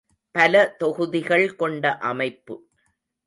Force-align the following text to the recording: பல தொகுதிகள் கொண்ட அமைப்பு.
பல 0.35 0.75
தொகுதிகள் 0.79 1.55
கொண்ட 1.55 1.97
அமைப்பு. 1.97 2.55